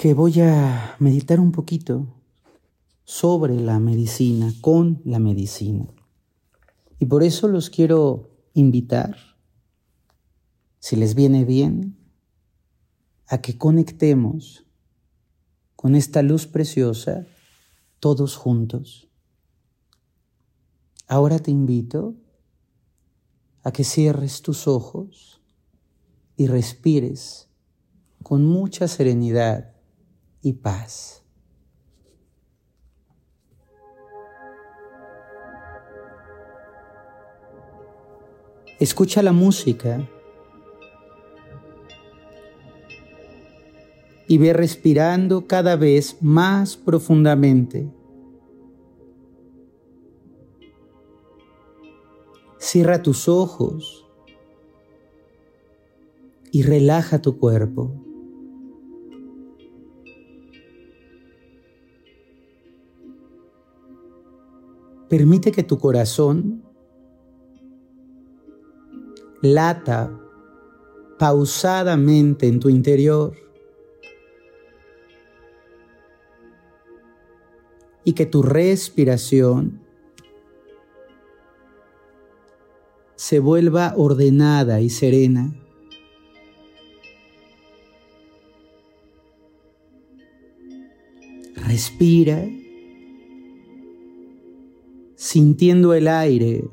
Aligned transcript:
que 0.00 0.14
voy 0.14 0.40
a 0.40 0.96
meditar 0.98 1.40
un 1.40 1.52
poquito 1.52 2.06
sobre 3.04 3.60
la 3.60 3.78
medicina, 3.78 4.50
con 4.62 5.02
la 5.04 5.18
medicina. 5.18 5.92
Y 6.98 7.04
por 7.04 7.22
eso 7.22 7.48
los 7.48 7.68
quiero 7.68 8.30
invitar, 8.54 9.14
si 10.78 10.96
les 10.96 11.14
viene 11.14 11.44
bien, 11.44 11.98
a 13.26 13.42
que 13.42 13.58
conectemos 13.58 14.64
con 15.76 15.94
esta 15.94 16.22
luz 16.22 16.46
preciosa 16.46 17.26
todos 17.98 18.36
juntos. 18.36 19.10
Ahora 21.08 21.40
te 21.40 21.50
invito 21.50 22.14
a 23.62 23.70
que 23.70 23.84
cierres 23.84 24.40
tus 24.40 24.66
ojos 24.66 25.42
y 26.38 26.46
respires 26.46 27.50
con 28.22 28.46
mucha 28.46 28.88
serenidad 28.88 29.74
y 30.42 30.54
paz. 30.54 31.22
Escucha 38.78 39.22
la 39.22 39.32
música 39.32 40.08
y 44.26 44.38
ve 44.38 44.52
respirando 44.54 45.46
cada 45.46 45.76
vez 45.76 46.16
más 46.22 46.76
profundamente. 46.76 47.90
Cierra 52.58 53.02
tus 53.02 53.28
ojos 53.28 54.06
y 56.52 56.62
relaja 56.62 57.20
tu 57.20 57.38
cuerpo. 57.38 57.92
Permite 65.10 65.50
que 65.50 65.64
tu 65.64 65.76
corazón 65.76 66.62
lata 69.42 70.16
pausadamente 71.18 72.46
en 72.46 72.60
tu 72.60 72.68
interior 72.68 73.34
y 78.04 78.12
que 78.12 78.24
tu 78.24 78.42
respiración 78.42 79.80
se 83.16 83.40
vuelva 83.40 83.94
ordenada 83.96 84.80
y 84.80 84.90
serena. 84.90 85.52
Respira, 91.66 92.48
sintiendo 95.20 95.92
el 95.92 96.08
aire 96.08 96.64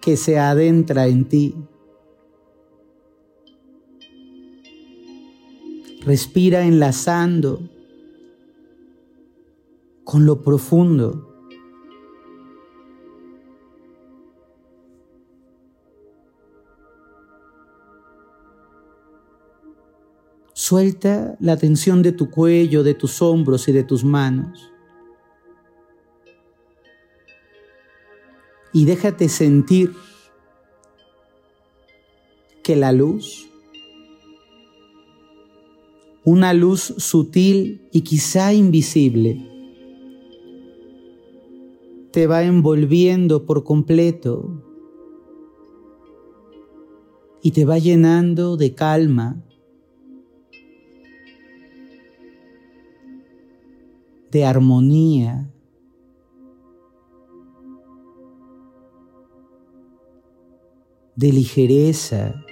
que 0.00 0.16
se 0.16 0.38
adentra 0.38 1.08
en 1.08 1.28
ti. 1.28 1.56
Respira 6.02 6.64
enlazando 6.64 7.68
con 10.04 10.26
lo 10.26 10.42
profundo. 10.42 11.28
Suelta 20.52 21.36
la 21.40 21.56
tensión 21.56 22.02
de 22.02 22.12
tu 22.12 22.30
cuello, 22.30 22.84
de 22.84 22.94
tus 22.94 23.20
hombros 23.20 23.66
y 23.66 23.72
de 23.72 23.82
tus 23.82 24.04
manos. 24.04 24.71
Y 28.72 28.84
déjate 28.84 29.28
sentir 29.28 29.92
que 32.62 32.76
la 32.76 32.92
luz, 32.92 33.48
una 36.24 36.54
luz 36.54 36.80
sutil 36.80 37.88
y 37.92 38.02
quizá 38.02 38.54
invisible, 38.54 39.48
te 42.12 42.26
va 42.26 42.44
envolviendo 42.44 43.44
por 43.46 43.64
completo 43.64 44.62
y 47.42 47.50
te 47.50 47.64
va 47.64 47.78
llenando 47.78 48.56
de 48.56 48.74
calma, 48.74 49.42
de 54.30 54.44
armonía, 54.44 55.51
de 61.16 61.32
ligereza. 61.32 62.44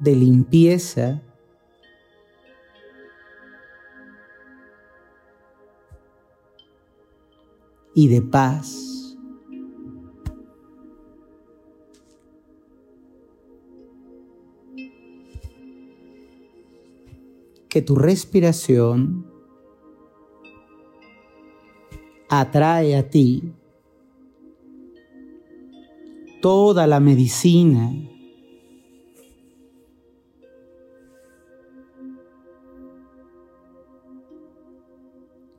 de 0.00 0.16
limpieza 0.16 1.22
y 7.94 8.08
de 8.08 8.22
paz. 8.22 8.86
Que 17.68 17.82
tu 17.82 17.94
respiración 17.94 19.29
atrae 22.30 22.96
a 22.96 23.10
ti 23.10 23.42
toda 26.40 26.86
la 26.86 27.00
medicina 27.00 27.90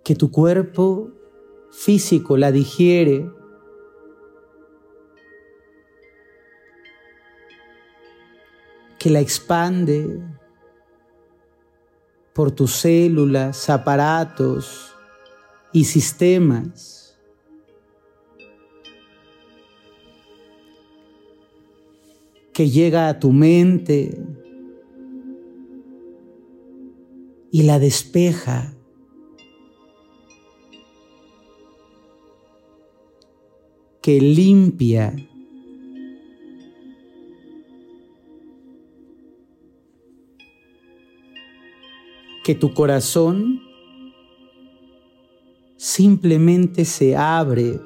que 0.06 0.16
tu 0.16 0.32
cuerpo 0.32 1.12
físico 1.72 2.38
la 2.38 2.54
digiere, 2.54 3.30
que 8.98 9.10
la 9.10 9.20
expande 9.20 10.22
por 12.34 12.52
tus 12.52 12.72
células, 12.72 13.70
aparatos 13.70 14.91
y 15.74 15.86
sistemas. 15.86 16.98
que 22.54 22.70
llega 22.70 23.08
a 23.08 23.18
tu 23.18 23.32
mente 23.32 24.22
y 27.50 27.64
la 27.64 27.80
despeja 27.80 28.76
que 34.02 34.20
limpia 34.20 35.16
que 42.44 42.56
tu 42.56 42.74
corazón 42.74 43.71
simplemente 45.94 46.86
se 46.86 47.18
abre 47.18 47.82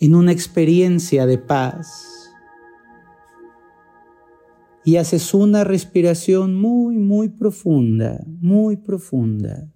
en 0.00 0.14
una 0.16 0.32
experiencia 0.32 1.26
de 1.26 1.38
paz 1.38 2.28
y 4.84 4.96
haces 4.96 5.32
una 5.32 5.62
respiración 5.62 6.56
muy, 6.56 6.96
muy 6.96 7.28
profunda, 7.28 8.24
muy 8.26 8.76
profunda. 8.76 9.68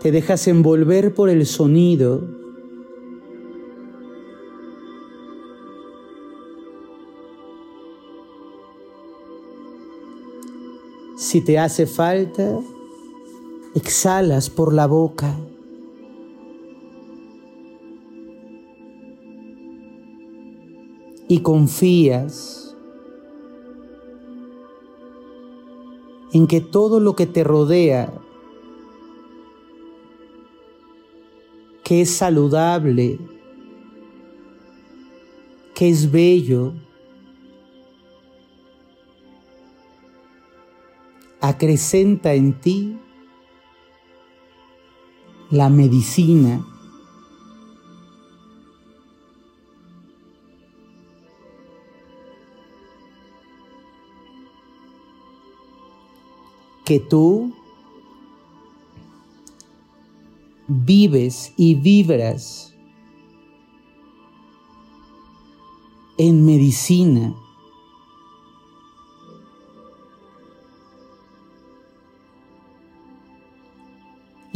te 0.00 0.12
dejas 0.12 0.46
envolver 0.46 1.12
por 1.12 1.28
el 1.28 1.44
sonido. 1.44 2.37
Si 11.28 11.42
te 11.42 11.58
hace 11.58 11.86
falta, 11.86 12.58
exhalas 13.74 14.48
por 14.48 14.72
la 14.72 14.86
boca. 14.86 15.38
Y 21.28 21.42
confías 21.42 22.74
en 26.32 26.46
que 26.46 26.62
todo 26.62 26.98
lo 26.98 27.14
que 27.14 27.26
te 27.26 27.44
rodea, 27.44 28.10
que 31.84 32.00
es 32.00 32.10
saludable, 32.10 33.18
que 35.74 35.90
es 35.90 36.10
bello, 36.10 36.72
acrecenta 41.40 42.34
en 42.34 42.60
ti 42.60 42.98
la 45.50 45.68
medicina 45.68 46.64
que 56.84 57.00
tú 57.00 57.52
vives 60.68 61.52
y 61.56 61.74
vibras 61.74 62.74
en 66.18 66.44
medicina. 66.44 67.34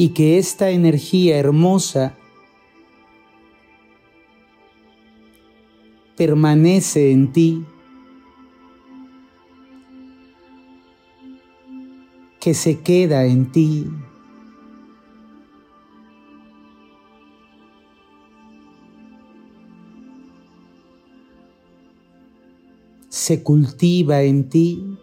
Y 0.02 0.08
que 0.08 0.36
esta 0.36 0.70
energía 0.70 1.38
hermosa 1.38 2.16
permanece 6.16 7.12
en 7.12 7.30
ti 7.30 7.64
que 12.40 12.52
se 12.52 12.80
queda 12.80 13.26
en 13.26 13.52
ti. 13.52 13.86
se 23.08 23.44
cultiva 23.44 24.22
en 24.22 24.48
ti. 24.48 24.98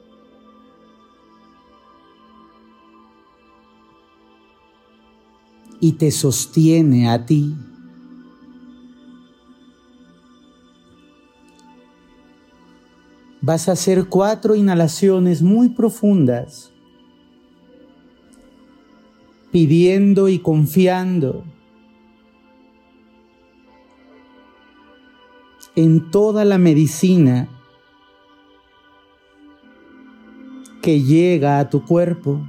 Y 5.79 5.93
te 5.93 6.11
sostiene 6.11 7.09
a 7.09 7.25
ti. 7.25 7.55
Vas 13.41 13.69
a 13.69 13.71
hacer 13.71 14.09
cuatro 14.09 14.55
inhalaciones 14.55 15.41
muy 15.41 15.69
profundas 15.69 16.73
pidiendo 19.51 20.29
y 20.29 20.39
confiando 20.39 21.43
en 25.75 26.11
toda 26.11 26.45
la 26.45 26.57
medicina 26.57 27.49
que 30.81 31.01
llega 31.01 31.59
a 31.59 31.69
tu 31.69 31.85
cuerpo. 31.85 32.41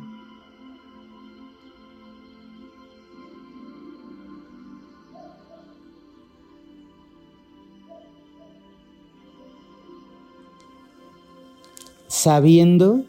Sabiendo 12.10 13.04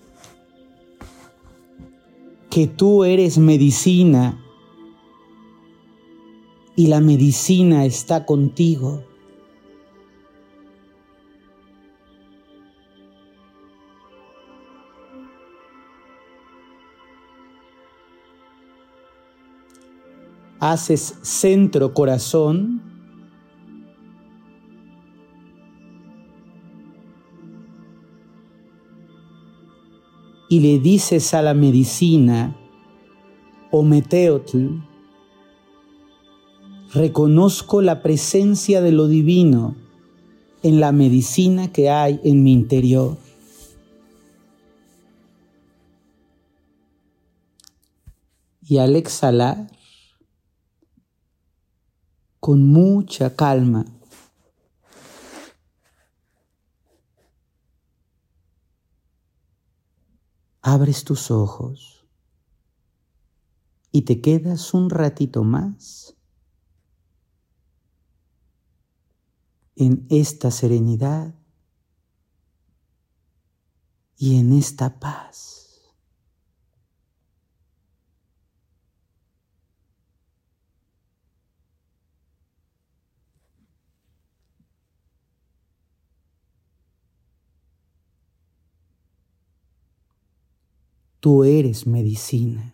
que 2.52 2.68
tú 2.68 3.04
eres 3.04 3.40
medicina 3.40 4.40
y 6.76 6.86
la 6.86 7.02
medicina 7.02 7.84
está 7.86 8.28
contigo. 8.28 9.04
Haces 20.60 21.18
centro 21.24 21.96
corazón 21.96 22.91
y 30.52 30.60
le 30.60 30.80
dices 30.80 31.34
a 31.34 31.42
la 31.42 31.54
medicina, 31.54 32.54
o 33.72 33.84
Meteotl, 33.84 34.82
reconozco 36.94 37.82
la 37.82 38.04
presencia 38.04 38.82
de 38.82 38.92
lo 38.92 39.08
divino 39.08 39.78
en 40.62 40.82
la 40.82 40.92
medicina 40.92 41.72
que 41.72 41.90
hay 41.90 42.20
en 42.26 42.44
mi 42.44 42.52
interior. 42.52 43.16
Y 48.68 48.80
al 48.80 48.98
exhalar, 48.98 49.72
con 52.42 52.68
mucha 52.68 53.38
calma, 53.38 53.86
abres 60.62 61.04
tus 61.04 61.32
ojos 61.32 62.06
y 63.92 64.04
te 64.04 64.22
quedas 64.22 64.74
un 64.74 64.90
ratito 64.90 65.44
más 65.44 66.16
en 69.76 70.06
esta 70.10 70.52
serenidad 70.52 71.34
y 74.18 74.40
en 74.40 74.54
esta 74.54 75.00
paz. 75.00 75.61
Tú 91.22 91.44
eres 91.44 91.86
medicina. 91.86 92.74